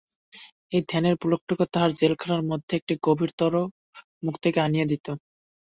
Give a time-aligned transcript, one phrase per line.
[0.71, 3.53] এই ধ্যানের পুলকটুকু তাহার জেলখানার মধ্যে একটি গভীরতর
[4.25, 5.05] মুক্তিকে আনিয়া দিত।